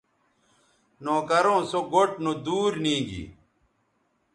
نوکروں 1.03 1.61
سو 1.69 1.79
گوٹھ 1.91 2.13
نودور 2.23 2.71
نیگی 2.83 3.23